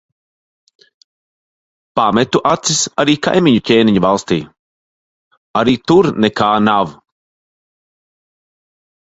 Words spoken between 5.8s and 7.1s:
tur nekā nav.